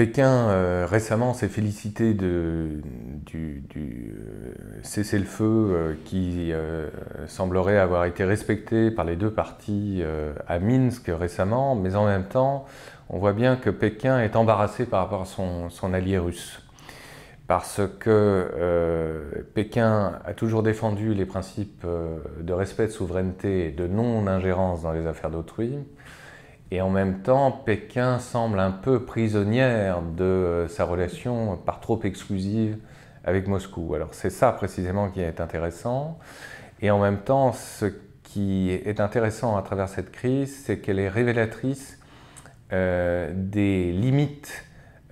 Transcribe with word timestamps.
Pékin 0.00 0.48
euh, 0.48 0.86
récemment 0.88 1.34
s'est 1.34 1.48
félicité 1.48 2.14
de, 2.14 2.80
du, 3.26 3.62
euh, 3.76 4.54
cessez-le-feu 4.82 5.44
euh, 5.44 5.94
qui 6.06 6.54
semblerait 7.26 7.76
avoir 7.76 8.06
été 8.06 8.24
respecté 8.24 8.90
par 8.90 9.04
les 9.04 9.16
deux 9.16 9.30
parties 9.30 10.02
à 10.48 10.58
Minsk 10.58 11.10
récemment, 11.14 11.74
mais 11.74 11.96
en 11.96 12.06
même 12.06 12.24
temps, 12.24 12.64
on 13.10 13.18
voit 13.18 13.34
bien 13.34 13.56
que 13.56 13.68
Pékin 13.68 14.22
est 14.22 14.36
embarrassé 14.36 14.86
par 14.86 15.00
rapport 15.00 15.20
à 15.20 15.26
son, 15.26 15.68
son 15.68 15.92
allié 15.92 16.16
russe. 16.16 16.62
Parce 17.46 17.82
que 17.98 19.44
Pékin 19.52 20.18
a 20.24 20.32
toujours 20.32 20.62
défendu 20.62 21.12
les 21.12 21.26
principes 21.26 21.84
de 22.40 22.52
respect 22.54 22.86
de 22.86 22.92
souveraineté 22.92 23.66
et 23.66 23.70
de 23.70 23.86
non-ingérence 23.86 24.80
dans 24.80 24.92
les 24.92 25.06
affaires 25.06 25.30
d'autrui. 25.30 25.74
Et 26.72 26.80
en 26.80 26.90
même 26.90 27.22
temps, 27.22 27.50
Pékin 27.50 28.18
semble 28.20 28.60
un 28.60 28.70
peu 28.70 29.04
prisonnière 29.04 30.02
de 30.02 30.24
euh, 30.24 30.68
sa 30.68 30.84
relation 30.84 31.56
par 31.56 31.80
trop 31.80 32.00
exclusive 32.04 32.78
avec 33.24 33.48
Moscou. 33.48 33.94
Alors 33.94 34.14
c'est 34.14 34.30
ça 34.30 34.52
précisément 34.52 35.10
qui 35.10 35.20
est 35.20 35.40
intéressant. 35.40 36.18
Et 36.80 36.90
en 36.90 37.00
même 37.00 37.18
temps, 37.18 37.52
ce 37.52 37.86
qui 38.22 38.70
est 38.70 39.00
intéressant 39.00 39.56
à 39.56 39.62
travers 39.62 39.88
cette 39.88 40.12
crise, 40.12 40.62
c'est 40.64 40.78
qu'elle 40.78 41.00
est 41.00 41.08
révélatrice 41.08 41.98
euh, 42.72 43.32
des 43.34 43.90
limites 43.90 44.64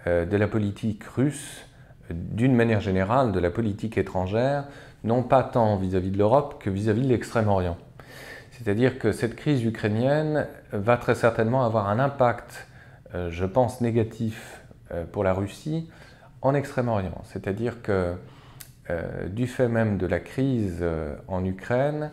euh, 0.06 0.25
de 0.25 0.37
la 0.37 0.47
politique 0.47 1.03
russe, 1.05 1.67
d'une 2.11 2.55
manière 2.55 2.81
générale, 2.81 3.33
de 3.33 3.41
la 3.41 3.51
politique 3.51 3.98
étrangère, 3.98 4.64
non 5.03 5.25
pas 5.25 5.42
tant 5.42 5.77
vis-à-vis 5.77 6.09
-vis 6.09 6.12
de 6.12 6.19
l'Europe 6.19 6.62
que 6.62 6.70
vis-à-vis 6.70 7.03
-vis 7.03 7.05
de 7.05 7.09
l'Extrême-Orient. 7.09 7.77
C'est-à-dire 8.59 8.98
que 8.98 9.12
cette 9.12 9.37
crise 9.37 9.62
ukrainienne 9.64 10.48
va 10.73 10.97
très 10.97 11.14
certainement 11.14 11.64
avoir 11.64 11.89
un 11.89 12.01
impact, 12.01 12.67
euh, 13.14 13.31
je 13.31 13.45
pense, 13.45 13.81
négatif 13.81 14.62
euh, 14.91 15.05
pour 15.05 15.23
la 15.23 15.33
Russie 15.33 15.89
en 16.42 16.55
Extrême-Orient. 16.55 17.23
C'est-à-dire 17.25 17.83
que 17.83 18.14
euh, 18.91 19.29
du 19.29 19.47
fait 19.47 19.69
même 19.69 19.97
de 19.97 20.06
la 20.06 20.19
crise 20.19 20.84
en 21.29 21.45
Ukraine, 21.45 22.11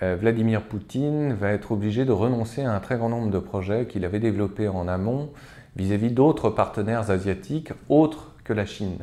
Vladimir 0.00 0.62
Poutine 0.62 1.32
va 1.32 1.50
être 1.50 1.72
obligé 1.72 2.04
de 2.04 2.12
renoncer 2.12 2.62
à 2.62 2.72
un 2.72 2.78
très 2.78 2.96
grand 2.96 3.08
nombre 3.08 3.30
de 3.30 3.38
projets 3.40 3.86
qu'il 3.86 4.04
avait 4.04 4.20
développés 4.20 4.68
en 4.68 4.86
amont 4.86 5.30
vis-à-vis 5.74 6.12
d'autres 6.12 6.50
partenaires 6.50 7.10
asiatiques 7.10 7.72
autres 7.88 8.32
que 8.44 8.52
la 8.52 8.64
Chine, 8.64 8.98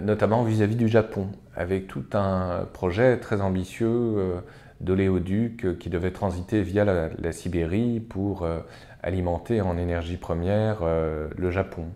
notamment 0.00 0.44
vis-à-vis 0.44 0.76
du 0.76 0.86
Japon, 0.86 1.26
avec 1.56 1.88
tout 1.88 2.04
un 2.12 2.68
projet 2.72 3.18
très 3.18 3.40
ambitieux 3.40 4.42
d'oléoduc 4.80 5.64
euh, 5.64 5.74
qui 5.74 5.90
devait 5.90 6.10
transiter 6.10 6.62
via 6.62 6.84
la, 6.84 7.32
Sibérie 7.32 8.00
pour 8.00 8.42
euh, 8.42 8.60
alimenter 9.02 9.60
en 9.60 9.76
énergie 9.76 10.16
première 10.16 10.78
euh, 10.82 11.28
le 11.36 11.50
Japon. 11.50 11.86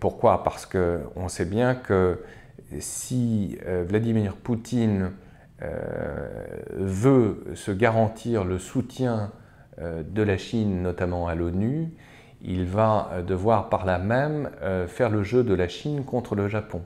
pourquoi? 0.00 0.42
Parce 0.44 0.66
qu'on 0.66 1.28
sait 1.28 1.46
bien 1.46 1.74
que 1.74 2.20
si 2.78 3.58
Vladimir 3.88 4.36
Poutine 4.36 5.12
veut 6.76 7.44
se 7.54 7.70
garantir 7.70 8.44
le 8.44 8.58
soutien 8.58 9.32
de 9.80 10.22
la 10.22 10.36
Chine, 10.36 10.82
notamment 10.82 11.26
à 11.26 11.34
l'ONU, 11.34 11.88
il 12.42 12.66
va 12.66 13.22
devoir 13.26 13.70
par 13.70 13.86
là 13.86 13.98
même 13.98 14.50
faire 14.88 15.08
le 15.08 15.22
jeu 15.22 15.42
de 15.42 15.54
la 15.54 15.68
Chine 15.68 16.04
contre 16.04 16.34
le 16.34 16.48
Japon. 16.48 16.82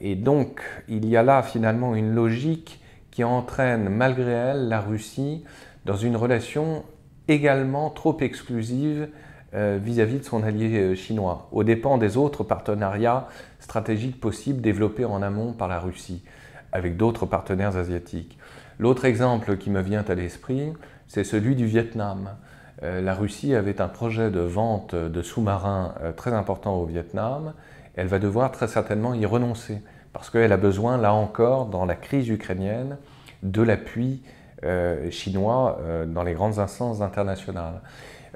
et 0.00 0.16
donc, 0.16 0.60
il 0.88 1.06
y 1.06 1.16
a 1.16 1.22
là 1.22 1.44
finalement 1.44 1.94
une 1.94 2.12
logique 2.12 2.80
qui 3.18 3.24
entraîne 3.24 3.88
malgré 3.88 4.30
elle 4.30 4.68
la 4.68 4.80
Russie 4.80 5.42
dans 5.86 5.96
une 5.96 6.14
relation 6.14 6.84
également 7.26 7.90
trop 7.90 8.16
exclusive 8.20 9.08
euh, 9.54 9.76
vis-à-vis 9.82 10.20
de 10.20 10.24
son 10.24 10.44
allié 10.44 10.78
euh, 10.78 10.94
chinois, 10.94 11.48
aux 11.50 11.64
dépens 11.64 11.98
des 11.98 12.16
autres 12.16 12.44
partenariats 12.44 13.26
stratégiques 13.58 14.20
possibles 14.20 14.60
développés 14.60 15.04
en 15.04 15.20
amont 15.20 15.52
par 15.52 15.66
la 15.66 15.80
Russie 15.80 16.22
avec 16.70 16.96
d'autres 16.96 17.26
partenaires 17.26 17.76
asiatiques. 17.76 18.38
L'autre 18.78 19.04
exemple 19.04 19.56
qui 19.56 19.70
me 19.70 19.82
vient 19.82 20.04
à 20.06 20.14
l'esprit, 20.14 20.72
c'est 21.08 21.24
celui 21.24 21.56
du 21.56 21.66
Vietnam. 21.66 22.36
Euh, 22.84 23.00
la 23.00 23.14
Russie 23.14 23.52
avait 23.56 23.80
un 23.80 23.88
projet 23.88 24.30
de 24.30 24.38
vente 24.38 24.94
de 24.94 25.22
sous-marins 25.22 25.92
très 26.16 26.32
important 26.32 26.76
au 26.76 26.84
Vietnam. 26.84 27.54
Elle 27.96 28.06
va 28.06 28.20
devoir 28.20 28.52
très 28.52 28.68
certainement 28.68 29.12
y 29.12 29.26
renoncer 29.26 29.82
parce 30.12 30.30
qu'elle 30.30 30.52
a 30.52 30.56
besoin, 30.56 30.98
là 30.98 31.12
encore, 31.12 31.66
dans 31.66 31.84
la 31.84 31.94
crise 31.94 32.28
ukrainienne, 32.28 32.96
de 33.42 33.62
l'appui 33.62 34.22
euh, 34.64 35.08
chinois 35.10 35.78
euh, 35.82 36.04
dans 36.04 36.24
les 36.24 36.34
grandes 36.34 36.58
instances 36.58 37.00
internationales. 37.00 37.80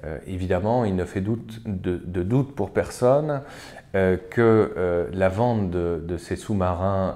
Euh, 0.04 0.18
évidemment, 0.26 0.84
il 0.84 0.94
ne 0.94 1.04
fait 1.04 1.20
doute, 1.20 1.62
de, 1.66 2.22
doute 2.22 2.54
pour 2.54 2.70
personne 2.70 3.42
que 4.30 5.10
la 5.12 5.28
vente 5.28 5.70
de, 5.70 6.16
ces 6.16 6.36
sous-marins 6.36 7.14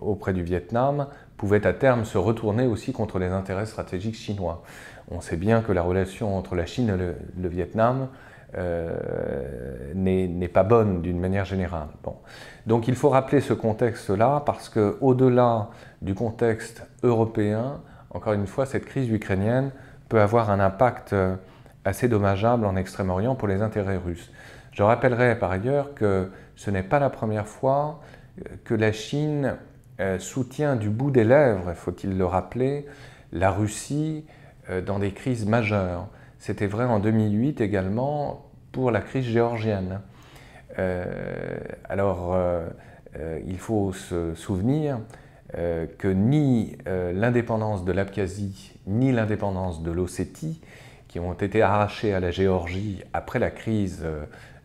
auprès 0.00 0.32
du 0.32 0.44
Vietnam 0.44 1.08
pouvait 1.36 1.66
à 1.66 1.72
terme 1.72 2.04
se 2.04 2.18
retourner 2.18 2.68
aussi 2.68 2.92
contre 2.92 3.18
les 3.18 3.30
intérêts 3.30 3.66
stratégiques 3.66 4.14
chinois. 4.14 4.62
On 5.10 5.20
sait 5.20 5.36
bien 5.36 5.62
que 5.62 5.72
la 5.72 5.82
relation 5.82 6.38
entre 6.38 6.54
la 6.54 6.66
Chine 6.66 6.88
et 6.88 7.42
le 7.42 7.48
Vietnam 7.48 8.06
euh, 8.56 9.92
n'est 9.94 10.48
pas 10.48 10.62
bonne 10.62 11.02
d'une 11.02 11.18
manière 11.18 11.44
générale. 11.44 11.88
Donc 12.66 12.86
il 12.86 12.94
faut 12.94 13.08
rappeler 13.08 13.40
ce 13.40 13.52
contexte-là 13.52 14.42
parce 14.46 14.68
qu'au-delà 14.68 15.68
du 16.00 16.14
contexte 16.14 16.86
européen, 17.02 17.80
encore 18.10 18.34
une 18.34 18.46
fois, 18.46 18.64
cette 18.64 18.84
crise 18.84 19.10
ukrainienne 19.10 19.72
peut 20.08 20.20
avoir 20.20 20.50
un 20.50 20.60
impact 20.60 21.12
euh, 21.12 21.34
assez 21.84 22.08
dommageable 22.08 22.64
en 22.64 22.76
Extrême-Orient 22.76 23.34
pour 23.34 23.48
les 23.48 23.62
intérêts 23.62 23.96
russes. 23.96 24.30
Je 24.70 24.82
rappellerai 24.84 25.38
par 25.38 25.50
ailleurs 25.50 25.94
que 25.94 26.30
ce 26.54 26.70
n'est 26.70 26.84
pas 26.84 27.00
la 27.00 27.10
première 27.10 27.48
fois 27.48 28.00
euh, 28.38 28.44
que 28.64 28.74
la 28.74 28.92
Chine 28.92 29.56
soutient 30.18 30.76
du 30.76 30.90
bout 30.90 31.10
des 31.10 31.24
lèvres, 31.24 31.72
faut-il 31.72 32.18
le 32.18 32.26
rappeler, 32.26 32.84
la 33.32 33.50
Russie 33.50 34.26
dans 34.84 34.98
des 34.98 35.12
crises 35.12 35.46
majeures. 35.46 36.06
C'était 36.46 36.68
vrai 36.68 36.84
en 36.84 37.00
2008 37.00 37.60
également 37.60 38.46
pour 38.70 38.92
la 38.92 39.00
crise 39.00 39.24
géorgienne. 39.24 40.00
Euh, 40.78 41.58
alors, 41.88 42.36
euh, 42.36 42.68
euh, 43.18 43.40
il 43.48 43.58
faut 43.58 43.92
se 43.92 44.32
souvenir 44.36 45.00
que 45.98 46.08
ni 46.08 46.76
l'indépendance 46.86 47.84
de 47.84 47.90
l'Abkhazie, 47.90 48.74
ni 48.86 49.10
l'indépendance 49.10 49.82
de 49.82 49.90
l'Ossétie, 49.90 50.60
qui 51.08 51.18
ont 51.18 51.32
été 51.32 51.62
arrachées 51.62 52.14
à 52.14 52.20
la 52.20 52.30
Géorgie 52.30 53.02
après 53.12 53.38
la 53.38 53.50
crise 53.50 54.04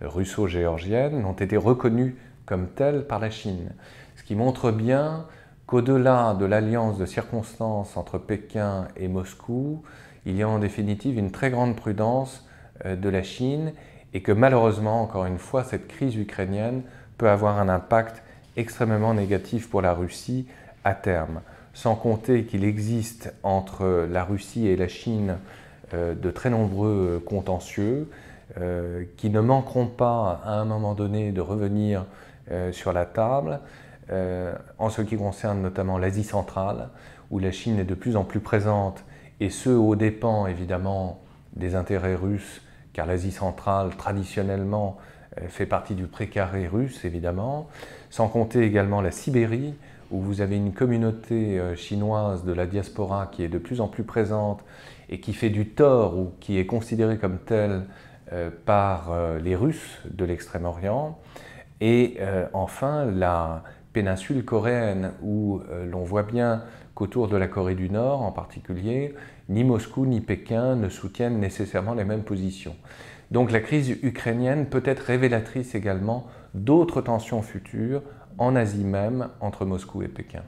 russo-géorgienne, 0.01 1.21
n'ont 1.21 1.33
été 1.33 1.55
reconnues 1.55 2.15
comme 2.45 2.67
telles 2.67 3.07
par 3.07 3.19
la 3.19 3.29
Chine. 3.29 3.73
Ce 4.17 4.23
qui 4.23 4.35
montre 4.35 4.71
bien 4.71 5.25
qu'au-delà 5.65 6.33
de 6.33 6.45
l'alliance 6.45 6.97
de 6.97 7.05
circonstances 7.05 7.95
entre 7.95 8.17
Pékin 8.17 8.87
et 8.97 9.07
Moscou, 9.07 9.83
il 10.25 10.35
y 10.35 10.43
a 10.43 10.49
en 10.49 10.59
définitive 10.59 11.17
une 11.17 11.31
très 11.31 11.49
grande 11.49 11.75
prudence 11.75 12.47
de 12.85 13.09
la 13.09 13.23
Chine 13.23 13.73
et 14.13 14.21
que 14.21 14.31
malheureusement, 14.31 15.01
encore 15.01 15.25
une 15.25 15.37
fois, 15.37 15.63
cette 15.63 15.87
crise 15.87 16.15
ukrainienne 16.15 16.83
peut 17.17 17.29
avoir 17.29 17.59
un 17.59 17.69
impact 17.69 18.21
extrêmement 18.57 19.13
négatif 19.13 19.69
pour 19.69 19.81
la 19.81 19.93
Russie 19.93 20.47
à 20.83 20.93
terme. 20.93 21.41
Sans 21.73 21.95
compter 21.95 22.43
qu'il 22.43 22.63
existe 22.65 23.33
entre 23.43 24.07
la 24.11 24.23
Russie 24.23 24.67
et 24.67 24.75
la 24.75 24.87
Chine 24.87 25.37
euh, 25.93 26.15
de 26.15 26.31
très 26.31 26.49
nombreux 26.49 27.23
contentieux 27.25 28.09
euh, 28.59 29.05
qui 29.17 29.29
ne 29.29 29.39
manqueront 29.39 29.87
pas 29.87 30.41
à 30.43 30.53
un 30.53 30.65
moment 30.65 30.93
donné 30.93 31.31
de 31.31 31.41
revenir 31.41 32.05
euh, 32.51 32.71
sur 32.71 32.93
la 32.93 33.05
table, 33.05 33.59
en 34.77 34.89
ce 34.89 35.01
qui 35.01 35.15
concerne 35.15 35.61
notamment 35.61 35.97
l'Asie 35.97 36.25
centrale, 36.25 36.89
où 37.29 37.39
la 37.39 37.53
Chine 37.53 37.79
est 37.79 37.85
de 37.85 37.93
plus 37.93 38.17
en 38.17 38.25
plus 38.25 38.41
présente, 38.41 39.05
et 39.41 39.49
ce, 39.49 39.69
au 39.69 39.95
dépens 39.95 40.47
évidemment 40.47 41.19
des 41.53 41.75
intérêts 41.75 42.15
russes 42.15 42.61
car 42.93 43.05
l'Asie 43.05 43.31
centrale, 43.31 43.95
traditionnellement, 43.97 44.97
euh, 45.39 45.47
fait 45.47 45.65
partie 45.65 45.95
du 45.95 46.07
précaré 46.07 46.67
russe, 46.67 47.05
évidemment, 47.05 47.67
sans 48.09 48.27
compter 48.27 48.63
également 48.63 49.01
la 49.01 49.11
Sibérie, 49.11 49.73
où 50.11 50.19
vous 50.19 50.41
avez 50.41 50.57
une 50.57 50.73
communauté 50.73 51.59
euh, 51.59 51.75
chinoise 51.75 52.43
de 52.43 52.51
la 52.51 52.65
diaspora 52.65 53.29
qui 53.31 53.43
est 53.43 53.47
de 53.47 53.57
plus 53.57 53.81
en 53.81 53.87
plus 53.87 54.03
présente 54.03 54.61
et 55.09 55.19
qui 55.19 55.33
fait 55.33 55.49
du 55.49 55.67
tort 55.69 56.17
ou 56.17 56.33
qui 56.39 56.57
est 56.57 56.65
considérée 56.65 57.17
comme 57.17 57.37
telle 57.39 57.83
euh, 58.33 58.49
par 58.65 59.11
les 59.41 59.55
Russes 59.55 59.99
de 60.05 60.23
l'Extrême-Orient. 60.23 61.17
Et 61.83 62.19
enfin, 62.53 63.05
la 63.05 63.63
péninsule 63.91 64.45
coréenne, 64.45 65.13
où 65.23 65.61
l'on 65.89 66.03
voit 66.03 66.21
bien 66.21 66.61
qu'autour 66.95 67.27
de 67.27 67.37
la 67.37 67.47
Corée 67.47 67.75
du 67.75 67.89
Nord 67.89 68.21
en 68.21 68.31
particulier, 68.31 69.15
ni 69.49 69.63
Moscou 69.63 70.05
ni 70.05 70.21
Pékin 70.21 70.75
ne 70.75 70.89
soutiennent 70.89 71.39
nécessairement 71.39 71.93
les 71.93 72.05
mêmes 72.05 72.23
positions. 72.23 72.75
Donc 73.31 73.51
la 73.51 73.61
crise 73.61 73.89
ukrainienne 74.03 74.65
peut 74.65 74.83
être 74.85 74.99
révélatrice 74.99 75.75
également 75.75 76.27
d'autres 76.53 77.01
tensions 77.01 77.41
futures 77.41 78.01
en 78.37 78.55
Asie 78.55 78.83
même 78.83 79.29
entre 79.39 79.65
Moscou 79.65 80.03
et 80.03 80.07
Pékin. 80.07 80.43